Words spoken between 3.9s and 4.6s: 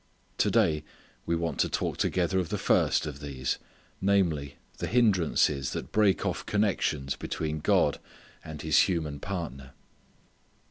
namely,